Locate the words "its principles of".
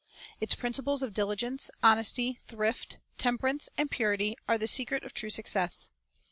0.39-1.13